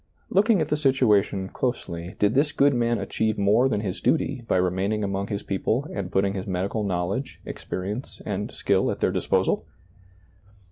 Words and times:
Looking 0.31 0.61
at 0.61 0.69
the 0.69 0.77
situation 0.77 1.47
closely, 1.49 2.15
did 2.17 2.33
this 2.33 2.51
good 2.51 2.73
man 2.73 2.97
achieve 2.97 3.37
more 3.37 3.69
than 3.69 3.81
his 3.81 4.01
duty 4.01 4.41
by 4.47 4.57
remaining 4.57 5.03
among 5.03 5.27
his 5.27 5.43
people 5.43 5.87
and 5.93 6.11
putting 6.11 6.33
his 6.33 6.47
medical 6.47 6.83
knowledge, 6.83 7.39
ex 7.45 7.63
perience 7.65 8.19
and 8.25 8.51
skill 8.51 8.89
at 8.89 8.99
their 8.99 9.11
disposal 9.11 9.67